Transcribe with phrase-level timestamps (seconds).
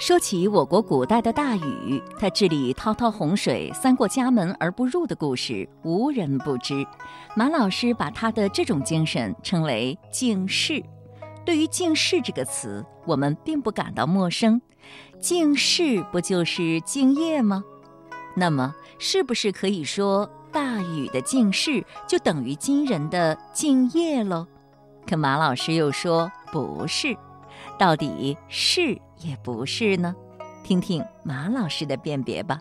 [0.00, 6.86] 说起我国古代的大禹，他治理滔滔洪水、三过家门而不入的故事，无人不知。
[7.36, 10.82] 马老师把他的这种精神称为“敬事”。
[11.44, 14.58] 对于“敬事”这个词，我们并不感到陌生。
[15.20, 17.62] 敬事不就是敬业吗？
[18.34, 24.46] 那么，是不是可以说大禹的敬事就等于今人的敬业喽？
[25.06, 27.14] 可马老师又说不是，
[27.78, 28.98] 到底是？
[29.22, 30.14] 也不是呢，
[30.64, 32.60] 听听马老师的辨别吧。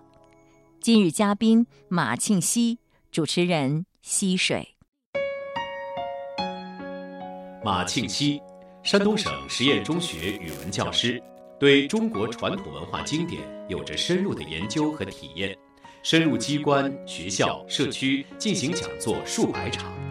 [0.81, 2.79] 今日嘉宾马庆西，
[3.11, 4.75] 主持人溪水。
[7.63, 8.41] 马庆西，
[8.83, 11.21] 山东省实验中学语文教师，
[11.59, 15.57] 对中国传统文化经典有着深入的研究和体验，
[16.01, 20.08] 深入机关、学校、社区进行讲座数百场。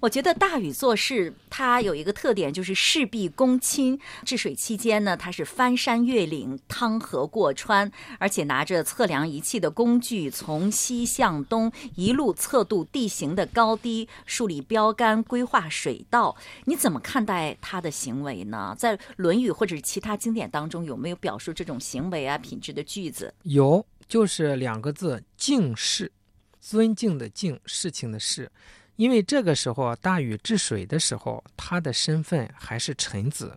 [0.00, 3.98] 我觉得大禹做事，他有一个特点，就是事必躬亲。
[4.24, 16.36] 治水期间呢，他是翻山越岭、趟河过川，而且拿着测量仪器的工具，从西向东一路测度地形的高低，树立标杆，规划水道。
[16.66, 18.74] 你怎么看待他的行为呢？
[18.78, 23.34] 在《论语》或者其他经典当中，有没有表述这种行为啊、品质的句子？
[23.42, 26.12] 有，就是两个字：敬事。
[26.60, 28.50] 尊敬的敬，事情的事。
[28.98, 33.56] 因为这个时候大禹治水的时候，他的身份还是臣子，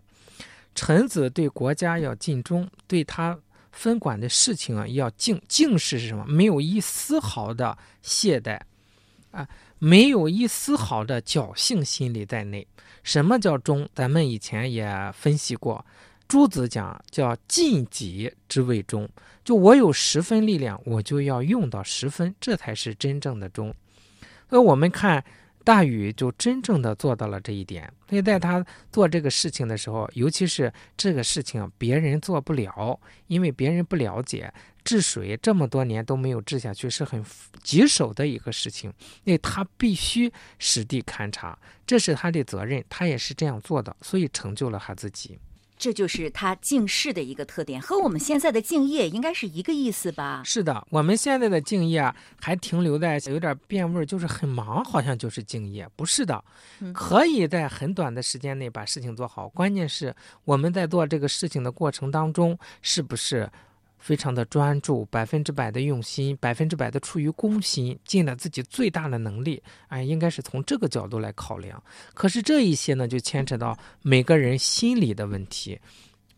[0.72, 3.36] 臣子对国家要尽忠，对他
[3.72, 5.42] 分管的事情啊要敬。
[5.48, 6.24] 敬是什么？
[6.28, 8.60] 没有一丝毫的懈怠，
[9.32, 9.48] 啊，
[9.80, 12.64] 没有一丝毫的侥幸心理在内。
[13.02, 13.88] 什么叫忠？
[13.96, 15.84] 咱们以前也分析过，
[16.28, 19.08] 朱子讲叫尽己之谓忠，
[19.42, 23.74] 就我有十分力量，我就要用到十分，这才是真正的忠。
[24.52, 25.24] 那我们看
[25.64, 27.90] 大禹就真正的做到了这一点。
[28.06, 34.52] 所以在他做这个事情的时候，尤其是这个事情别人做不了，因为别人不了解
[34.84, 37.24] 治水这么多年都没有治下去，是很
[37.62, 38.92] 棘手的一个事情。
[39.24, 45.38] 那他必须实地勘察，这是他的责任，他也是这样做的，所以成就了他自己。
[45.82, 50.40] 这就是他敬事的一个特点，和我们现在的敬业应该是一个意思吧？
[50.44, 56.44] 是的，我们现在的敬业还停留在有点变味儿，就是很忙，好像就是敬业，不是的，
[56.94, 59.48] 可以在很短的时间内把事情做好。
[59.48, 63.50] 关键是我们在做这个事情的过程当中，是不是？
[64.02, 71.80] 非常的专注，百分之百的用心，百分之百的出于公心，尽了自己最大的能力，哎，应该是从这个角度来考量。
[72.12, 75.78] 可是这一些呢，就牵扯到每个人心理的问题，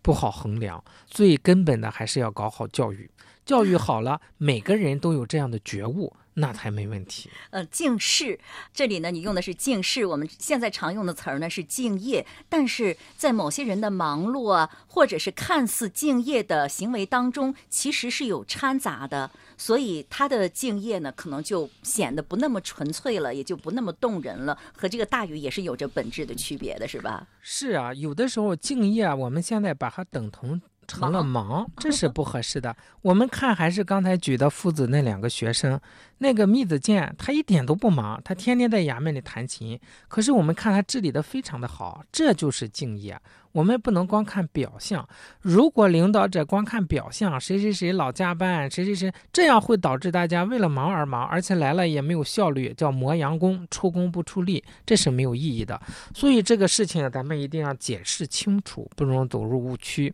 [0.03, 0.85] 不好衡量。
[1.07, 3.11] 最根本的还是要搞好教育，
[3.47, 6.15] 教育好了，每个人都有这样的觉悟。
[6.35, 7.31] 那才没问题。
[7.51, 8.39] 呃，敬事
[8.73, 12.27] 这里呢，你用的是敬事，我们现在常用的词儿呢是敬业。
[12.49, 24.59] 但是在某些人的忙碌啊，或者是看似敬业的行为当中，其实是有掺杂的，所以他的敬业呢，可能就显得不那么纯粹了，也就不那么动人了。
[24.77, 27.27] 和这个大禹也是有着本质的区别的，是吧？
[27.41, 30.61] 是啊，有的时候敬业啊，我们现在把它等同。
[30.87, 32.77] 成了忙，这是不合适的。
[33.03, 35.81] 我们看还是刚才举的父子那两个学生，
[36.19, 39.79] 那个密子健，他一点都不忙，他天天在衙门里弹琴。
[40.09, 43.21] 可是我们看他治理的非常的好，这就是敬业。
[43.53, 45.09] 我们不能光看表象，
[45.41, 55.81] 如果领导者光看表象，谁谁谁老加班，谁谁谁，这样会导致大家为了忙而忙，而且来了也没有效率，叫磨洋工，出工不出力，这是没有意义的。
[56.13, 60.13] 所以这个事情咱们一定要解释清楚，不容走入误区。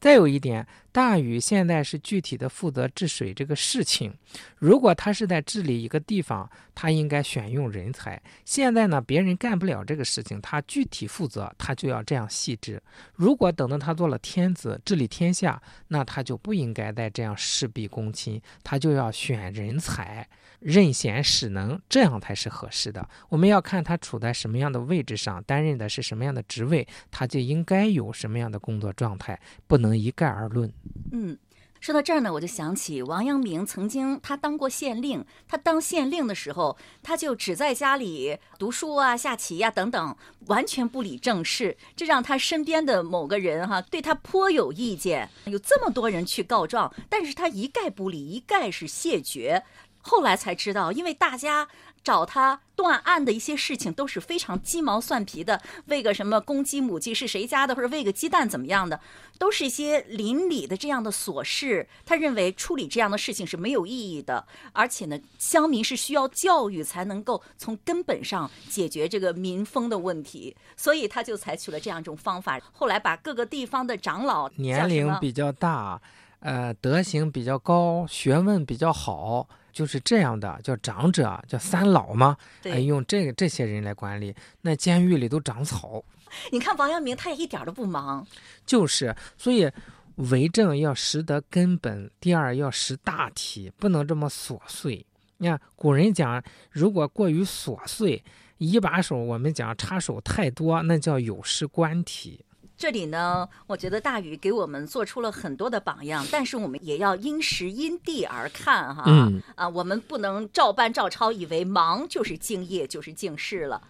[0.00, 4.10] 再有一点，大禹现在是具体的负责治水这个事情。
[4.56, 8.20] 如果他是在治理一个地方，他应该选用人才。
[8.46, 12.82] 现在呢，别人干不了这个事情，他具体负责，他就要这样细致。
[13.14, 20.26] 如果等到他做了天子，治理天下，那他就不应该再这样事必躬亲，他就要选人才。
[20.60, 23.08] 任贤使能，这样才是合适的。
[23.28, 30.70] 我们要看他处在什么样的位置上，担任的是什么样的职位，他就应该有什么样的工作状态，不能一概而论。
[31.12, 31.36] 嗯，
[31.80, 40.14] 说到这儿呢，我就想起王阳明曾经他当过县令，他当县令的时候，他就只在家里读书啊、下棋呀等等，
[40.48, 45.26] 完全不理政事，这让他身边的某个人哈对他颇有意见。
[45.46, 49.62] 有这么多人去告状，但是他一概不理，一概是谢绝。
[50.00, 51.68] 后来才知道，因为大家
[52.02, 58.98] 找他断案的一些事情都是非常鸡毛蒜皮的，喂个什么公鸡母鸡是谁家的，或者喂个鸡蛋怎么样的，
[59.38, 61.86] 都是一些邻里的这样的琐事。
[62.06, 72.58] 他认为处理这样的事情是没有意义的，而且呢，乡民是需要教育才能够从根本上解决这个民风的问题，所以他就采取了这样一种方法。
[72.72, 76.00] 后来把各个地方的长老年龄比较大，
[76.38, 79.46] 呃，德行比较高，学问比较好。
[79.80, 82.36] 就是这样的，叫长者，叫三老嘛。
[82.64, 86.04] 哎，用这个这些人来管理，那监狱里都长草。
[86.52, 88.26] 你看王阳明，他也一点都不忙。
[88.66, 89.66] 就是，所以
[90.16, 95.02] 为政要识得根本，第二要识大体，不能这么琐碎。
[95.38, 98.22] 你看古人讲，如果过于琐碎，
[98.58, 102.44] 一把手我们讲插手太多，那叫有失官体。
[102.80, 109.04] 这里呢，我觉得大禹给我们做出了很多的榜样，但是我们也要因时因地而看哈。
[109.06, 113.82] 嗯啊，我们不能照搬照抄，以为忙就是敬业就是敬事了。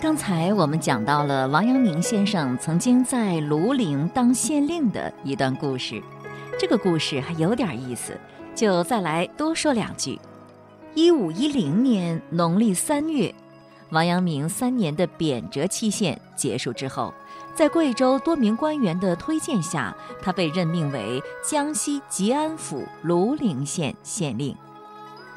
[0.00, 6.02] 刚才我们讲到了王阳明先生曾经在庐陵当县令的一段故事，
[6.58, 8.18] 这个故事还有点意思，
[8.56, 10.18] 就再来多说两句。
[10.96, 13.32] 一五一零年农历三月。
[13.90, 17.12] 王阳明三年的贬谪期限结束之后，
[17.54, 24.54] 在贵州多名官员的推荐下，他被任命为江西吉安府庐陵县县令。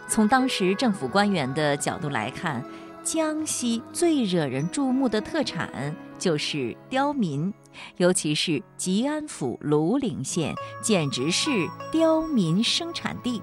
[0.07, 2.61] 从当时政府官员的角度来看，
[3.03, 7.53] 江西最惹人注目的特产就是刁民，
[7.95, 10.53] 尤其是吉安府庐陵县，
[10.83, 11.49] 简直是
[11.89, 13.41] 刁民生产地。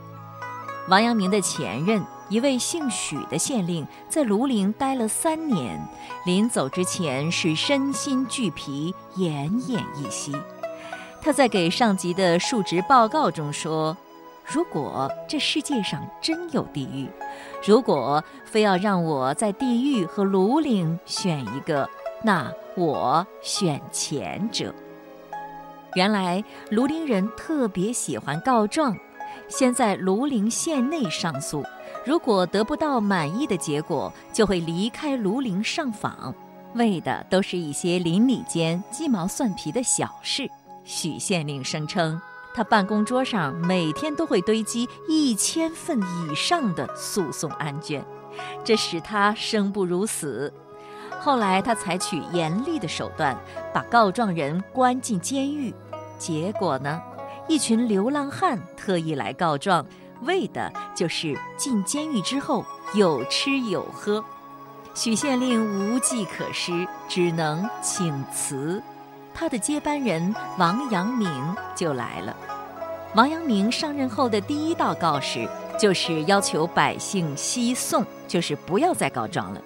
[0.88, 2.02] 王阳明的前任。
[2.28, 5.80] 一位姓许的县令在庐陵待了三年，
[6.26, 10.36] 临走之前是身心俱疲、奄奄一息。
[11.22, 13.96] 他在给上级的述职报告中说
[14.44, 17.08] ：“如果这世界上真有地狱，
[17.66, 21.88] 如果非要让我在地狱和庐陵选一个，
[22.22, 24.74] 那我选前者。”
[25.94, 28.94] 原来庐陵人特别喜欢告状，
[29.48, 31.64] 先在庐陵县内上诉。
[32.08, 36.34] 如果得不到满意的结果，就会离开庐陵上访，
[36.72, 40.48] 为的都是一些邻里间鸡毛蒜皮的小事。
[40.84, 42.18] 许县令声称，
[42.54, 48.02] 他办公桌上每天都会堆积一千份以上的诉讼案卷，
[48.64, 50.50] 这使他生不如死。
[51.20, 53.36] 后来，他采取严厉的手段，
[53.74, 55.74] 把告状人关进监狱。
[56.16, 57.02] 结果呢，
[57.46, 59.84] 一群流浪汉特意来告状。
[60.22, 64.24] 为的就是进监狱之后有吃有喝，
[64.94, 68.82] 许县令无计可施，只能请辞。
[69.34, 71.30] 他的接班人王阳明
[71.76, 72.36] 就来了。
[73.14, 75.48] 王阳明上任后的第一道告示
[75.78, 79.62] 就是要求百姓息讼，就是不要再告状了。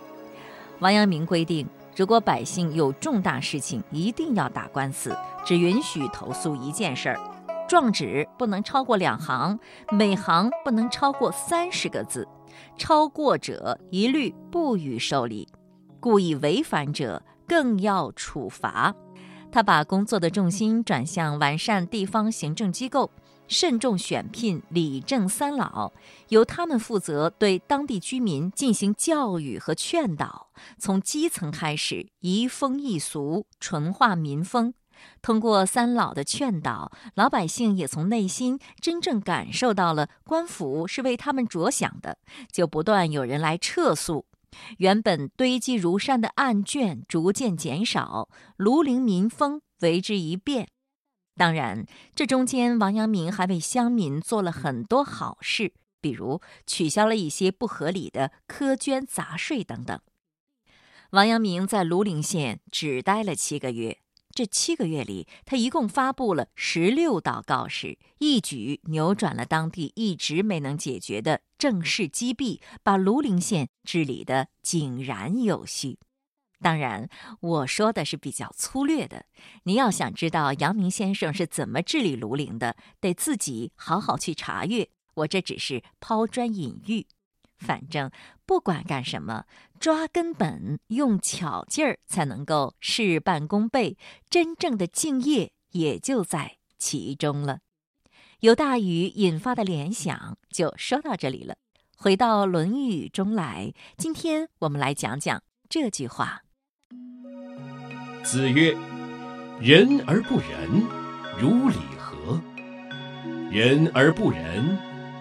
[0.81, 1.67] 王阳明规定，
[1.97, 7.19] 如果百姓有重大事情，一定要打官司，只允许投诉一件事儿。
[7.73, 9.59] 状纸不能超过两行，
[9.93, 12.29] 每行不能超过三十个字，
[12.77, 15.49] 超过者一律不予受理，
[15.99, 18.95] 故意违反者更要处罚。
[19.51, 23.11] 他把工作的重心转向完善地方行政机构，
[23.49, 25.91] 慎重选聘理政三老，
[26.29, 34.75] 由他们负责对当地居民进行教育和劝导，从基层开始移风易俗，纯化民风。
[35.21, 42.19] 通过三老的劝导，老百姓也从内心真正感受到了官府是为他们着想的，
[42.51, 44.27] 就不断有人来撤诉。
[44.77, 50.69] 原本堆积如山的案卷逐渐减少，庐陵民风为之一变。
[51.35, 55.73] 当然，这中间王阳明还为乡民做了很多好事，
[56.03, 59.99] 比如取消了一些不合理的苛捐杂税等等。
[61.13, 64.02] 王阳明在庐陵县只待了七个月。
[64.35, 75.99] 这七个月里，他一共发布了十六道告示，一举扭转了当地一直没能解决的政事积弊，把庐陵县治理得井然有序。
[76.61, 77.09] 当然，
[77.41, 79.27] 我说的是比较粗略的。
[79.65, 84.89] 您要想知道阳明先生是怎么治理庐陵的，得自己好好去查阅。
[85.15, 87.07] 我这只是抛砖引玉。
[87.63, 88.11] 反正
[88.45, 89.45] 不管干什么，
[89.79, 93.97] 抓根本，用巧劲儿，才能够事半功倍。
[94.29, 97.61] 真正的敬业也就在其中了。
[98.41, 101.55] 由大禹引发的联想就说到这里了。
[101.97, 106.43] 回到《论语》中来，今天我们来讲讲这句话。
[108.25, 108.77] 子曰
[109.63, 110.83] ：“仁而不仁，
[111.39, 112.41] 如礼何？
[113.53, 114.77] 仁而不仁，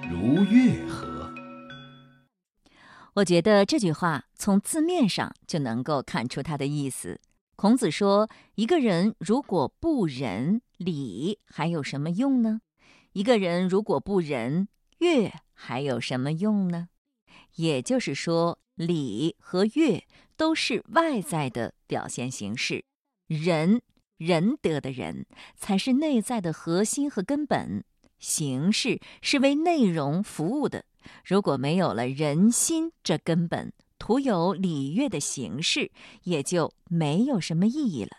[0.10, 1.08] 如乐何？”
[3.16, 7.20] 我觉得这句话从字面上就能够看出它的意思。
[7.58, 12.62] 孔子说：“一个人如果不仁，礼还有什么用呢？
[13.12, 14.68] 一个人如果不仁，
[15.00, 16.88] 乐还有什么用呢？”
[17.56, 20.06] 也就是说，礼和乐
[20.38, 22.86] 都是外在的表现形式，
[23.28, 23.82] 仁
[24.18, 25.26] 仁德的仁
[25.58, 27.84] 才是内在的核心和根本，
[28.20, 30.86] 形式是为内容服务的。
[31.24, 35.92] 如果没有了人心这根本，徒有礼乐的形式，
[36.24, 38.18] 也就没有什么意义了。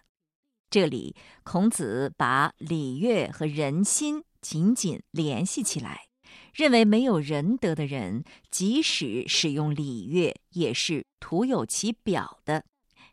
[0.70, 6.06] 这里，孔子把礼乐和人心紧紧联系起来，
[6.54, 12.64] 认为没有仁德的人，即使使用礼乐，也是徒有其表的。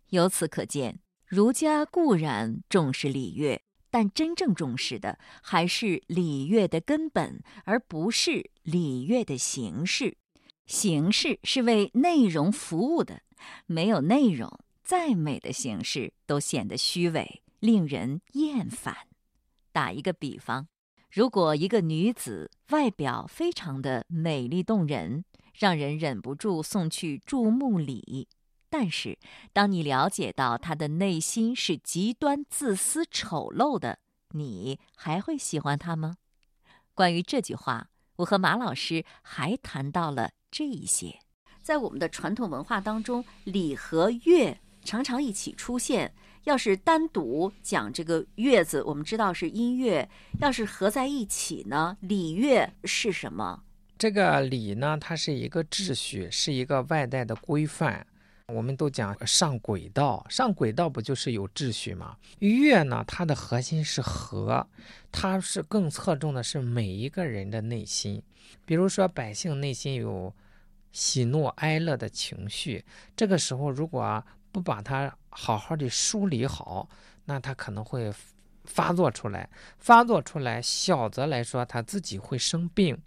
[0.10, 3.62] 由此可见，儒家固然重视礼乐。
[3.92, 10.18] 但真正重视的还是礼乐的根本，而不是礼乐的形式。
[10.68, 13.24] 形式是为内容服务的，
[13.66, 18.96] 没有内容，再美的形式都显得虚伪，令人厌烦。
[19.72, 20.68] 打一个比方，
[21.12, 28.28] 如果一个女子外表非常的美丽动人，让人忍不住送去注目礼。
[28.70, 29.18] 但是，
[29.52, 34.00] 当你了解到他的内心是极端自私、丑陋的，
[34.32, 36.18] 你还会喜欢他吗？
[36.94, 41.20] 关于这句话，我和马老师还谈到了这一些。
[41.62, 46.14] 在我们的传统文化当中，礼和乐常常一起出现。
[46.46, 50.08] 要是单独讲这个“乐”字，我们知道是音乐；
[50.40, 53.64] 要是合在一起呢，礼乐是什么？
[53.98, 58.08] 这个礼呢，它是一个秩序，是一个外在的规范。
[58.54, 62.18] 我们都讲上轨道，上轨道不就是有秩序吗？
[62.40, 64.68] 月呢，它的核心是和，
[65.12, 68.22] 它是更侧重的是每一个人的内心。
[68.66, 70.34] 比如说，百姓内心有
[70.92, 72.84] 喜怒哀乐的情绪，
[73.16, 76.90] 这个时候如果不把它好好的梳理好，
[77.26, 78.12] 那它可能会
[78.70, 79.50] 发作出来。
[79.80, 82.98] 发作出来，小则来说他自己会生病。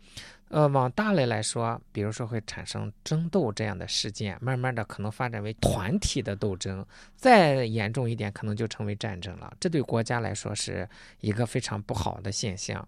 [0.49, 6.85] 呃，往大了来说，比如说会产生争斗这样的事件，慢慢的可能发展为团体的斗争，
[7.17, 9.51] 再严重一点，可能就成为战争了。
[9.59, 10.87] 这对国家来说是
[11.21, 12.87] 一个非常不好的现象。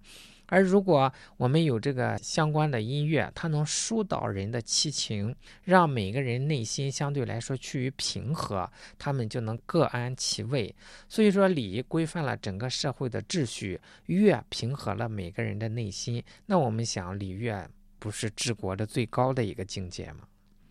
[0.55, 5.35] 而如果我们有这个相关的音乐，它能疏导人的七情，
[5.65, 10.73] 让每个人内心相对来说趋于平和，他们就能各安其位。
[11.09, 16.23] 所以说，礼规范了整个社会的秩序，乐平和了每个人的内心。
[16.47, 17.69] 那我们想，礼乐
[17.99, 20.21] 不是治国的最高的一个境界吗？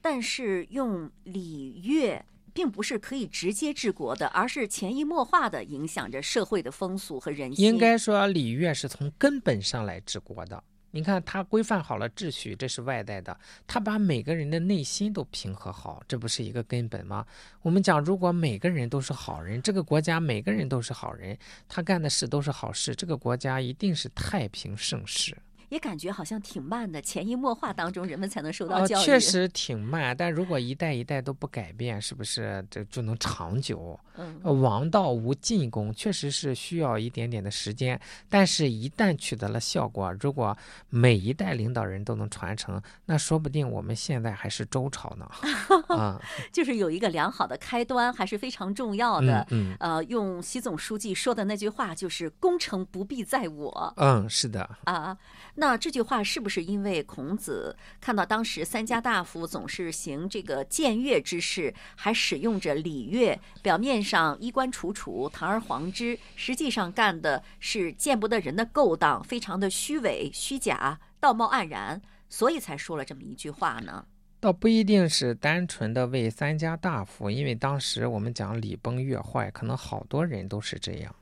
[0.02, 2.24] 但是用礼乐。
[2.54, 7.66] 并不是可以直接治国的，而是潜移默化的影响着社会的风俗和人心。
[7.66, 10.64] 应该说，礼乐是从根本上来治国的。
[10.96, 17.26] 你看，他规范好了秩序，这是外在的；他把每个人的内心都平和好，这不是一个根本吗？
[17.64, 21.36] 我们讲，如果每个人都是好人，这个国家每个人都是好人，
[21.68, 25.36] 他干的事都是好事，这个国家一定是太平盛世。
[25.74, 29.04] 也感觉好像挺慢的，潜移默化当中，人们才能受到教育。
[29.04, 34.00] 确实挺慢，但如果一代一代都不改变，是不是这就能长久？
[34.16, 38.00] 嗯，王道无进攻，确实是需要一点点的时间。
[38.30, 40.56] 但是，一旦取得了效果，如果
[40.90, 45.28] 每一代领导人都能传承，那说不定我们现在还是周朝呢。
[45.90, 49.48] 啊，就是有一个良好的开端，还是非常重要的。
[49.50, 53.94] 嗯，呃，用习总书记说的那句话，就是“功成不必在我”。
[53.98, 54.70] 嗯，是的。
[54.84, 55.18] 啊。
[55.56, 74.06] 那那这句话是不是因为孔子看到当时三家大夫总是行这个僭越之事，还使用着礼乐，表面上衣冠楚楚、堂而皇之，实际上干的是见不得人的勾当，非常的虚伪、虚假、道貌岸然，所以才说了这么一句话呢？
[74.42, 81.16] 倒不一定是单纯的为三家大夫，因为当时我们讲礼崩乐坏，可能好多人都是这样。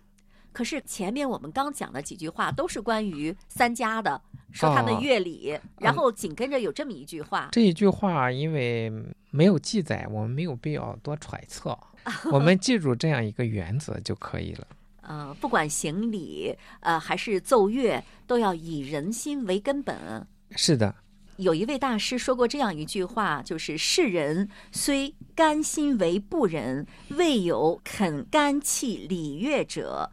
[0.53, 7.49] 可是前面我们刚讲的几句话都是关于三家的，说他们乐理，然后紧跟着有这么一句话。
[7.51, 8.91] 这一句话因为
[9.29, 11.77] 没有记载，我们没有必要多揣测，
[12.31, 14.67] 我们记住这样一个原则就可以了。
[15.03, 20.27] 呃，不管行礼，呃，还是奏乐，都要以人心为根本。
[20.51, 20.93] 是的，
[21.37, 30.11] 有一位大师说过这样一句话，就是世人虽甘心为不仁，未有肯甘弃礼乐者。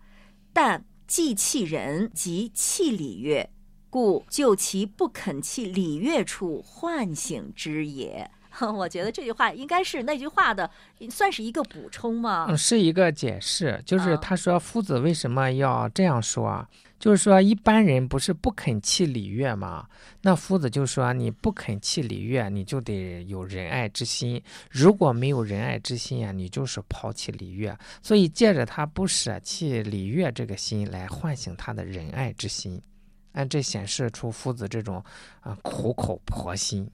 [0.52, 3.50] 但既弃人，即弃礼乐，
[3.88, 8.30] 故就其不肯弃礼乐处唤醒之也。
[8.60, 10.70] 我觉得这句话应该是那句话的，
[11.10, 12.46] 算是一个补充吗？
[12.48, 16.68] 嗯，是一个解释，就是啊他说夫子为什么要这样说啊？
[16.98, 19.86] 就是说一般人不是不肯弃礼乐吗？
[20.22, 24.42] 那夫子就说你不肯弃礼乐，你就得有仁爱之心。
[24.68, 27.78] 如果没有仁爱之心呀、你就是抛弃礼乐。
[28.02, 32.82] 所以借着他不舍弃礼乐这个心来唤醒他的仁爱之心，
[33.30, 35.00] 按这显示出夫子这种
[35.38, 36.90] 啊、苦口婆心。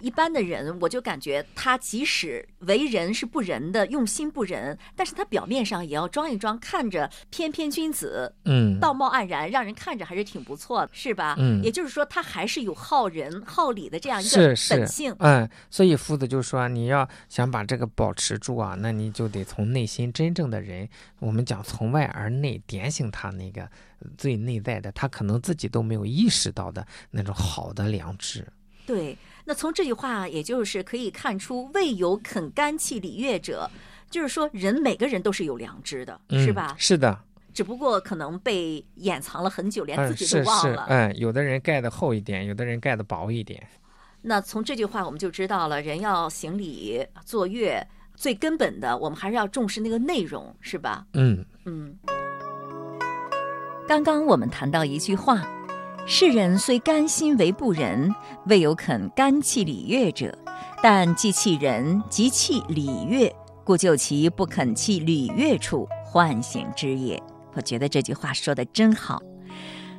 [0.00, 11.34] 一般的人，我就感觉他即使为人是不仁的，用心不仁，但是他表面上也要装一装，看着翩翩君子，嗯，道貌岸然，让人看着还是挺不错的，是吧？
[11.38, 15.14] 嗯也就是说，他还是有好人好礼的这样一个是是本性。
[15.18, 20.88] 嗯，所以夫子就说，你要想把这个保持住啊，那你就得从内心真正的人，
[21.20, 23.68] 我们讲从外而内，点醒他那个
[24.18, 28.46] 最内在的，他可能自己都没有意识到的那种好的良知。
[28.86, 33.70] 对，那从这句话，也就是可以看出，未有肯甘弃礼乐者，
[34.10, 36.74] 就是说，人每个人都是有良知的，嗯、是吧？
[36.78, 37.18] 是的，
[37.52, 40.86] 只不过可能被掩藏了很久，连嗯，自己都忘了。
[40.88, 43.62] 嗯，有的人盖的厚一点，有的人盖的薄一点。
[44.22, 51.06] 那从这句话我们就知道了，人要行礼作乐，最根本的，我们还是要重视那个内容，是吧？
[51.12, 51.94] 嗯嗯，
[53.86, 55.46] 刚刚我们谈到一句话
[56.06, 58.14] ：“世人虽甘心为不仁，
[58.46, 60.36] 未有肯甘弃礼乐者。
[60.82, 63.34] 但既弃仁，即弃礼乐，
[63.64, 67.20] 故就其不肯弃礼乐处，唤醒之也。”
[67.56, 69.22] 我觉得这句话说的真好。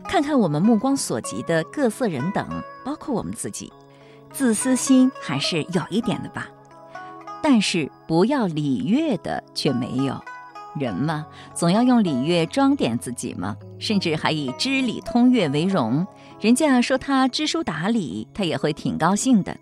[0.07, 2.47] 看看我们目光所及的各色人等，
[2.83, 3.73] 包括我们自己，
[4.31, 6.47] 自私心还是有一点的吧。
[7.41, 10.23] 但是不要礼乐的却没有。
[10.79, 16.05] 人嘛，总要用礼乐装点自己嘛，甚至还以知礼通乐为荣。
[16.39, 19.55] 人家说他知书达理，他也会挺高兴的。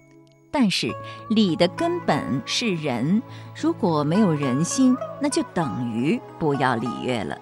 [0.52, 0.92] 但是
[1.30, 3.22] 礼的根本是人，
[3.56, 7.38] 如果没有人心，那就等于不要礼乐了。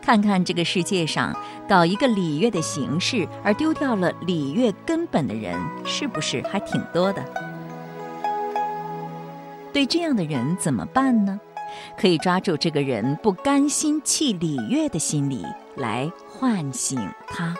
[0.00, 1.34] 看看这个世界上
[1.66, 7.22] 搞一个礼乐的形式而丢掉了礼乐根本的人，是不是还挺多的？
[9.72, 11.40] 对这样的人怎么办呢？
[11.96, 15.44] 可以抓住这个人不甘心弃礼乐的心理，
[15.76, 17.54] 来唤醒他。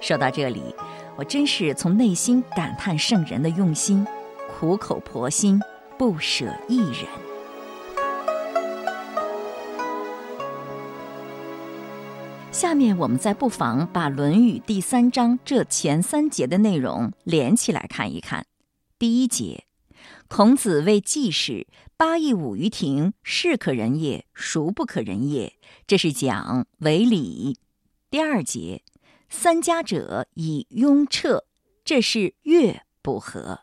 [0.00, 0.74] 说到这里，
[1.16, 4.06] 我真是从内心感叹圣人的用心，
[4.50, 5.60] 苦口婆心，
[5.96, 7.06] 不舍一人。
[12.52, 18.46] 下面我们再不妨把《论语》第三章这前三节的内容连起来看一看。
[18.96, 19.64] 第一节，
[20.36, 25.52] 孔子谓季氏：“八佾舞于庭，是可忍也，孰不可忍也？”
[25.86, 27.56] 这是讲为礼。
[28.10, 28.82] 第二节，
[29.28, 31.44] 三家者以雍彻，
[31.84, 33.60] 这是乐不和。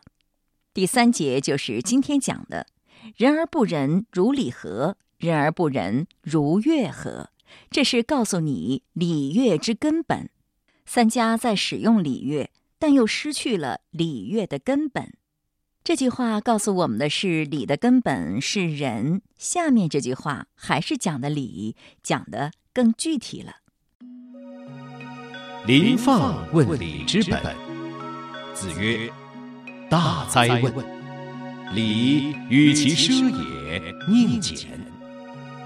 [0.72, 2.66] 第三节就是今天讲的
[3.18, 4.96] “人而不仁，如礼何？
[5.18, 7.28] 人而不仁，如乐何？”
[7.70, 10.30] 这是告诉你礼乐之根本。
[10.86, 15.12] 三家在使用礼乐，但又失去了礼乐的根本。
[15.84, 19.20] 这句话告诉我们的是礼的根本是仁。
[19.36, 23.56] 下面这句话还是讲的礼，讲的更具体了。
[25.66, 27.42] 林放问礼之本，
[28.54, 29.10] 子曰
[29.90, 30.72] ：“大哉问！
[31.74, 34.68] 礼与其奢也，宁俭；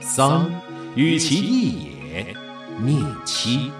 [0.01, 0.51] 丧
[0.95, 2.35] 与其易也，
[2.81, 3.71] 宁戚。”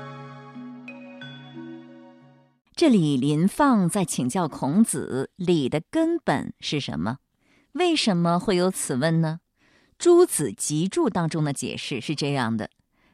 [2.77, 7.21] 这里林放在请教孔子，礼的根本是什么？
[7.73, 9.41] 为什么会有此问呢？
[9.97, 12.69] 诸子集注当中的解释是这样的：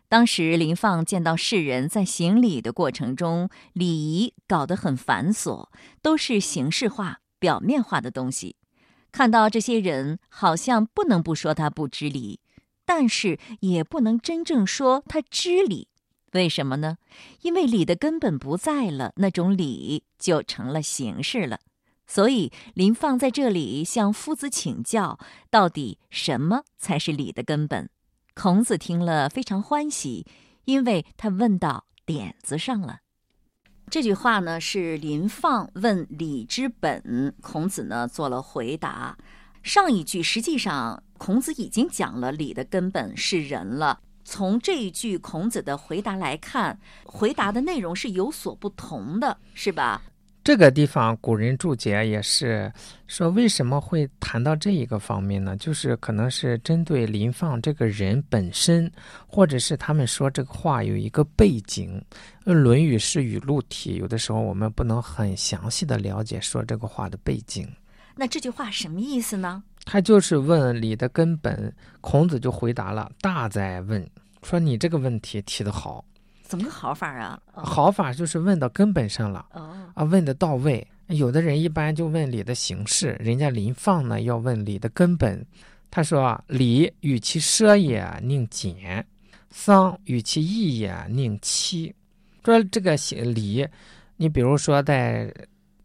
[0.08, 5.68] 当时林放见到世人在行礼的过程中，礼仪搞得很繁琐，
[6.02, 8.56] 都是形式化、表面化的东西。
[9.12, 12.40] 看到这些人，好像不能不说他不知礼，
[12.84, 15.86] 但是也不能真正说他知礼。
[16.32, 16.96] 为什么呢？
[17.42, 21.60] 因为礼的根本不在了，那种礼就成了形式了。
[22.06, 25.18] 所以林放在这里向夫子请教，
[25.50, 27.88] 到底什么才是礼的根本？
[28.34, 30.26] 孔子听了非常欢喜，
[30.64, 33.00] 因为他问到点子上了。
[33.90, 39.18] 这句话呢是林放问礼之本，孔子呢做了回答。
[39.62, 44.00] 上一句实际上孔子已经讲了礼的根本是仁了。
[44.24, 50.02] 从这一句孔子的回答来看，回答的内容是有所不同的，是吧？
[50.44, 52.72] 这个地方古人注解也是
[53.06, 55.56] 说，为什么会谈到这一个方面呢？
[55.56, 58.90] 就是可能是针对林放这个人本身，
[59.24, 62.04] 或者是他们说这个话有一个背景。
[62.52, 67.64] 《论语》是语录体，有的时候我们不能很详细的了解说这个话的背景。
[68.14, 69.62] 那这句话什么意思呢？
[69.84, 74.08] 他就是问礼的根本，孔子就回答了：“大哉问！”
[74.44, 76.04] 说你这个问题提得好，
[76.42, 77.40] 怎么个好法啊？
[77.54, 79.44] 好法就是问到根本上了，
[79.94, 80.86] 啊，问的到位。
[81.08, 85.44] 有的人一般就问礼的形式，人家临放呢要问礼的根本。
[85.90, 89.04] 他说：“礼与其奢也，宁俭；
[89.50, 91.92] 丧与其易也，宁戚。”
[92.44, 92.94] 说这个
[93.34, 93.66] 礼，
[94.16, 95.34] 你比如说在。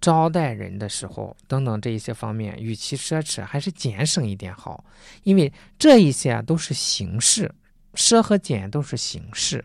[0.07, 4.81] 招待人的时候，等等这一些方面，与其奢侈，还是俭省一点好，
[5.23, 7.53] 因为这一些都是形式，
[7.93, 9.61] 奢和俭都是形式，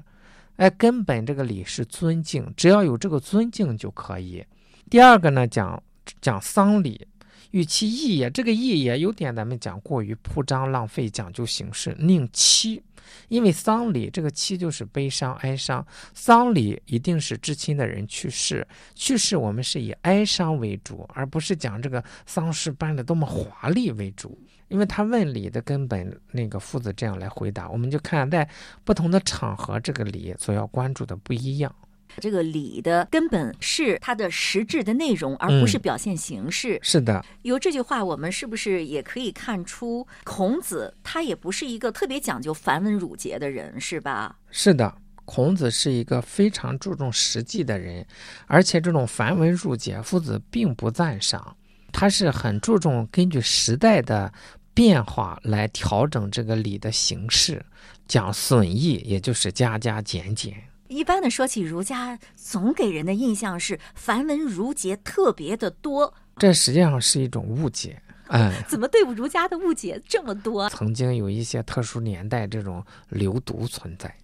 [0.57, 4.45] 哎，根本这个礼是尊敬，只要有这个尊敬就可以。
[4.91, 5.81] 第二个呢，讲
[6.21, 7.07] 讲丧礼，
[7.53, 12.83] 与其义也，这个义也有点咱们讲过于铺张浪费，讲究形式，宁戚。
[13.29, 24.39] 因为丧礼这个期就是悲伤哀伤，丧礼一定是至亲的人去世，去世我们是以哀伤为主，而不是讲这个丧事办的多么华丽为主。
[24.69, 28.49] 因为他问礼的根本，那个夫子这样来回答，我们就看在
[28.85, 31.75] 不同的场合，这个礼所要关注的不一样。
[32.19, 36.79] 这个礼的根本是它的实质的内容，而不是表现形式。
[36.83, 44.37] 是的，由这句话，我们是不是也可以看出，孔子他也不是一个特别讲究繁文缛节的人，是吧？
[44.51, 44.95] 是的，
[45.25, 48.07] 孔子是一个非常注重实际的人，
[48.47, 51.57] 而且这种繁文缛节，夫子并不赞赏。
[51.93, 54.33] 他是很注重根据时代的
[54.73, 57.63] 变化来调整这个礼的形式，
[58.09, 60.55] 讲损益，也就是加加减减。
[60.93, 68.01] 一般的说起儒家，总给人的印象是繁文缛节特别的多，这实际上是一种误解。
[68.29, 70.69] 哎， 怎么对儒家的误解这么多？
[70.69, 74.15] 曾经有一些特殊年代这种流毒存在。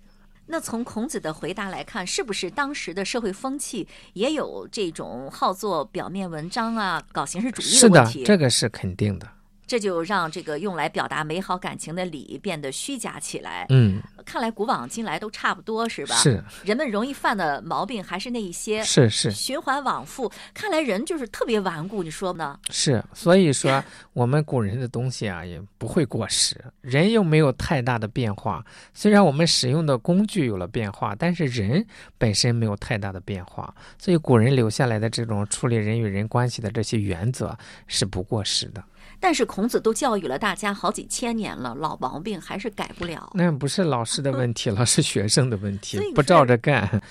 [0.46, 8.12] 那从孔子的回答来看，是不是当时的社会风气也有这种好做表面文章啊、搞形式主义的问题？
[8.12, 9.28] 是的，这个是肯定的。
[9.68, 13.66] 这就让这个用来表达美好感情的礼变得虚假起来。
[13.68, 16.16] 嗯，看来古往今来都差不多，是吧？
[16.16, 16.42] 是。
[16.64, 18.82] 人们容易犯的毛病还是那一些。
[18.82, 19.30] 是是。
[19.30, 22.58] 循环往复，看来人就是特别顽固，你说呢？
[22.70, 26.56] 是，所以说我们古人的东西啊，也不会过时。
[26.80, 33.74] 人又没有太大的变化，虽然我们使用的工具有了变化，但是人本身没有太大的变化。
[33.98, 37.54] 所以古人留下来的这种处理人与人关系的这些原则
[37.86, 38.82] 是不过时的。
[39.20, 43.30] 但是孔子都教育了大家好几千年了，老毛病还是改不了。
[43.34, 47.02] 那不是老师的问题了，是学生的问题， 不照着干。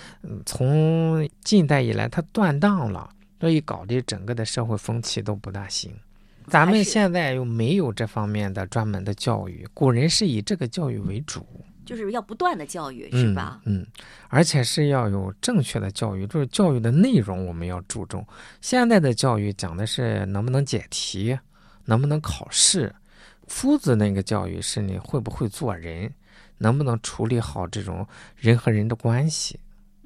[0.45, 5.93] 从近代以来，他断档了，所以搞得整个的社会风气都不大行。
[6.47, 11.45] 咱们现在又没有这方面的专门的教育，古人是以这个教育为主，
[11.85, 13.59] 就是要不断的教育，是吧？
[13.65, 13.85] 嗯，
[14.29, 18.25] 而且是要有正确的教育，就是教育的内容我们要注重。
[18.61, 21.37] 现在的教育讲的是能不能解题。
[21.87, 22.95] 能不能考试？
[23.47, 26.13] 夫子那个教育是你会不会做人，
[26.59, 29.59] 能不能处理好这种人和人的关系？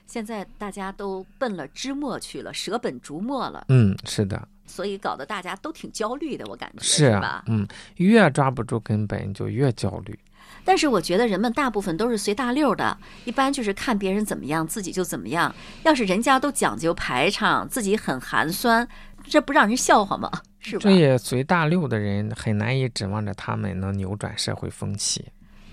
[0.07, 3.65] 现在大家都奔了知末去了，舍本逐末了。
[3.69, 4.47] 嗯，是的。
[4.65, 7.43] 所以搞得大家都挺焦虑的，我感觉是吧？
[7.47, 10.17] 嗯，越抓不住根本就越焦虑。
[10.63, 15.53] 但是我觉得人们大部分都是随大溜的，一般就是看别人怎么样，自己就怎么样。
[15.83, 18.87] 要是人家都讲究排场，自己很寒酸，
[19.23, 20.29] 这不让人笑话吗？
[20.59, 20.83] 是吧？
[20.83, 25.25] 这也随大流的人很难以指望着他们能扭转社会风气。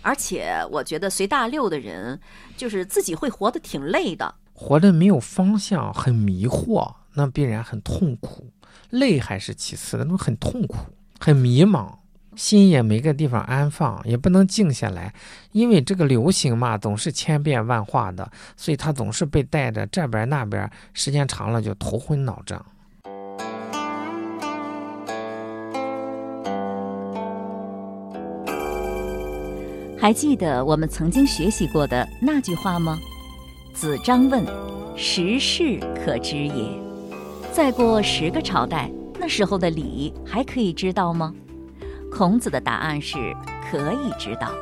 [0.03, 2.19] 而且我觉得随大流的人，
[2.57, 8.51] 就是自己会活得挺累的，活得没有方向，很迷惑，那必然很痛苦。
[8.91, 10.77] 累还是其次的，那种很痛苦，
[11.19, 11.93] 很迷茫。
[12.37, 15.13] 心也没个地方安放，也不能静下来，
[15.51, 22.65] 因为这个流行嘛，总是千变万化的，所以他总是被带着这边那边，时间长了就头昏脑胀。
[30.01, 32.99] 还记得我们曾经学习过的那句话吗？
[33.75, 34.45] 子张问
[34.97, 36.81] ：“时事可知也？”
[37.53, 41.35] 再过十个朝代，那时候的礼还可以知道吗？
[42.13, 43.37] 孔子的答案是
[43.69, 44.53] 可以知道，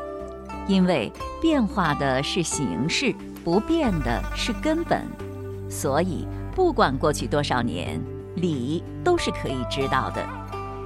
[0.66, 5.02] 因为变化的是形式，不变的是根本，
[5.68, 8.00] 所以不管过去多少年，
[8.36, 10.26] 礼都是可以知道的。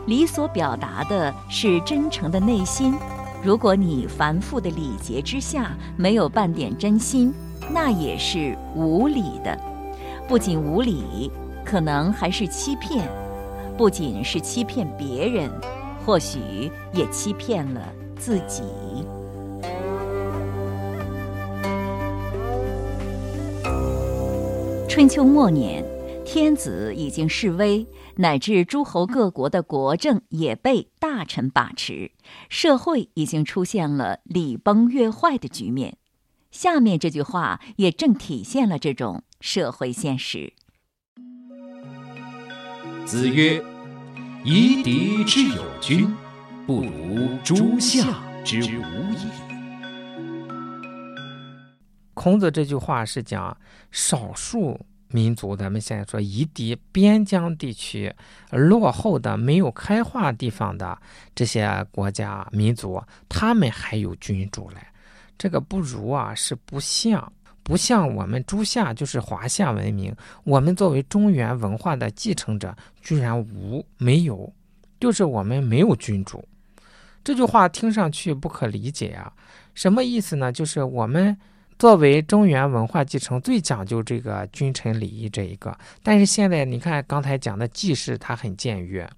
[0.06, 2.94] 礼所表达的是真诚的内心，
[3.42, 7.32] 如果你繁复的礼节之下没有半点真心，
[7.72, 9.58] 那也是无礼的。
[10.28, 11.32] 不仅无礼，
[11.64, 13.08] 可能还是欺骗，
[13.78, 15.50] 不仅是欺骗别人。
[16.04, 17.80] 或许也欺骗了
[18.16, 18.62] 自己。
[24.88, 25.84] 春秋末年，
[26.32, 27.84] 天子已经示威，
[28.18, 32.12] 乃至诸侯各国的国政也被大臣把持，
[32.48, 35.96] 社会已经出现了礼崩乐坏的局面。
[36.52, 40.52] 下面这句话也正体现了这种社会现实。
[43.04, 43.60] 子曰
[44.46, 46.14] ：“夷狄之有君，
[46.64, 49.26] 不如诸夏之无也。”
[52.14, 53.58] 孔子这句话是讲
[53.90, 54.86] 少数。
[55.10, 58.14] 民族，咱们现在说夷狄边疆地区
[58.50, 60.96] 落后的、没有开化地方的
[61.34, 64.76] 这些国家民族，他们还有君主嘞。
[65.36, 70.14] 这个不如啊，是不像，不像我们诸夏，就是华夏文明。
[70.44, 74.52] 我们作为中原文化的继承者，居然无没有，
[75.00, 76.46] 就是我们没有君主。
[77.24, 79.32] 这句话听上去不可理解啊，
[79.74, 80.52] 什么意思呢？
[80.52, 81.36] 就是我们。
[81.80, 85.74] 作为中原文化继承，最讲究这个君臣礼仪这一个。
[86.02, 89.08] 但是现在你看，刚才讲的季氏，它很僭越，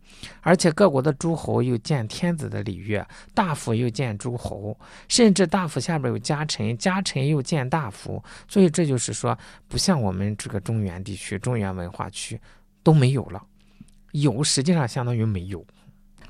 [0.42, 8.22] 而且各国的诸侯又见天子的礼乐，大夫又见诸侯，甚至大夫下边有家臣，家臣又见大夫。
[8.46, 12.40] 所以这就是说，不像我们这个中原地区、中原文化区
[12.84, 13.42] 都没有了，
[14.12, 15.66] 有实际上相当于没有。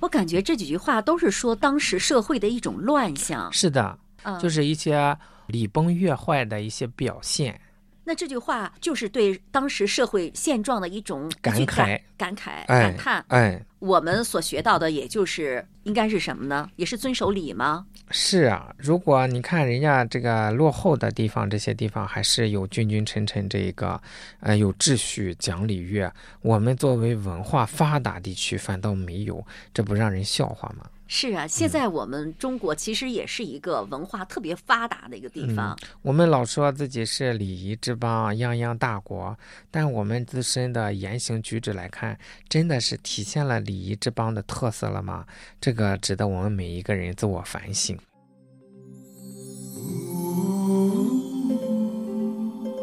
[0.01, 3.53] 我感觉这几句话都是说当时社会的一种乱象。
[3.53, 3.99] 是的，
[4.41, 5.15] 就是一些。
[5.47, 7.61] 礼崩乐坏的一些表现，
[8.05, 13.25] 那这句话就是对当时社会现状的一种感慨、感慨、感叹。
[13.29, 16.69] 哎，我们所学到的，也就是应该是什么呢？
[16.77, 17.87] 也是遵守礼吗？
[18.11, 23.99] 是啊，如果你看人家这个落后的地方，这些地方还是有君君臣臣这一个，
[24.41, 26.13] 呃，有秩序、讲礼乐。
[26.43, 30.85] 我们作为文化发达地区，反倒没有，这不让人笑话吗？
[31.15, 35.79] 是啊，现在我们中国其实也是一个文化特别发达的一个地方。
[36.01, 39.37] 我们老说自己是礼仪之邦、泱泱大国，
[39.71, 45.27] 但我们自身的言行举止来看，真的是体现了礼仪之邦的特色了吗？
[45.61, 47.95] 这个值得我们每一个人自我反省。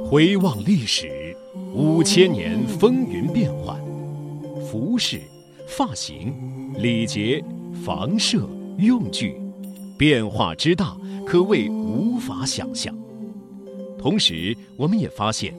[0.06, 1.36] 回望历史，
[1.74, 3.76] 五千年风云变幻，
[4.70, 5.20] 服饰、
[5.68, 7.44] 发型、礼节。
[7.74, 9.36] 房舍用具
[9.98, 12.96] 变化之大，可谓无法想象。
[13.98, 15.54] 同时，我们也发现，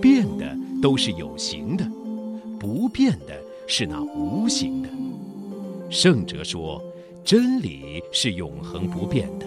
[0.00, 1.86] 变的都是有形的，
[2.58, 4.88] 不变的是那无形的。
[5.90, 6.82] 圣哲说，
[7.22, 9.46] 真理是永恒不变的。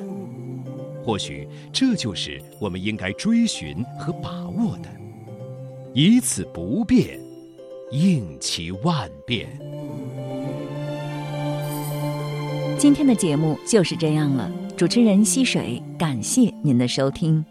[1.03, 4.89] 或许这就是我们应该追寻和把握的，
[5.93, 7.19] 以此不变，
[7.91, 9.49] 应其万变。
[12.79, 14.49] 今天的节目就是这样了。
[14.77, 17.43] 主持人溪水，感谢您的收听。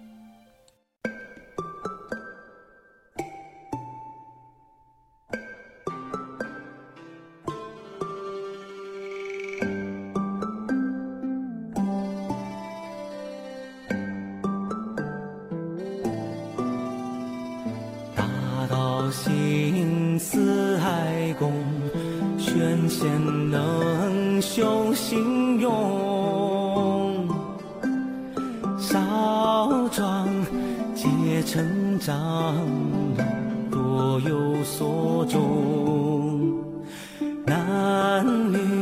[18.17, 18.25] 大
[18.71, 21.53] 道心似海公，
[22.38, 24.28] 选贤能。
[24.40, 27.29] 修心勇，
[28.79, 30.29] 少壮
[30.94, 32.55] 皆成长，
[33.70, 36.55] 多有所终。
[37.44, 38.78] 男女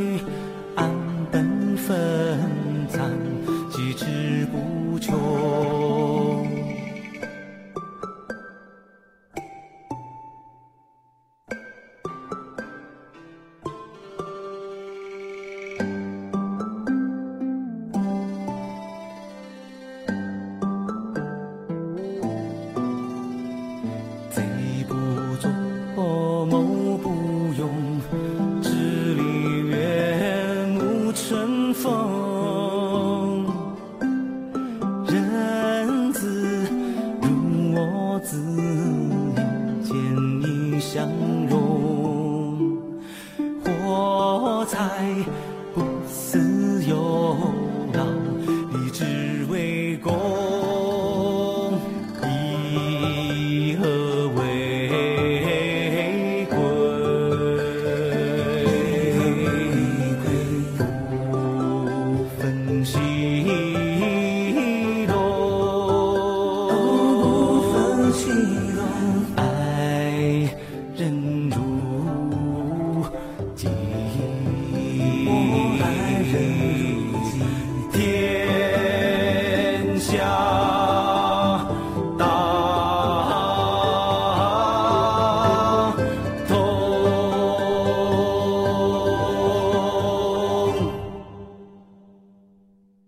[38.28, 38.36] 自
[39.84, 39.94] 见
[40.40, 41.08] 你相
[41.48, 41.55] 拥。